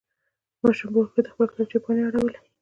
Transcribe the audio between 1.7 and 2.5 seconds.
پاڼې اړولې.